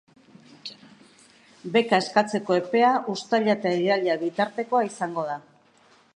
[1.75, 5.41] Beka eskatzeko epea uztaila eta iraila bitartekoa izango da.